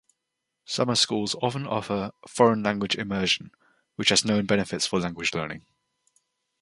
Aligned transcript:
Summer 0.65 0.95
schools 0.95 1.35
often 1.43 1.67
offer 1.67 2.11
foreign 2.27 2.63
language 2.63 2.95
immersion, 2.95 3.51
which 3.97 4.09
has 4.09 4.25
known 4.25 4.47
benefits 4.47 4.87
for 4.87 4.99
language 4.99 5.35
learning. 5.35 5.63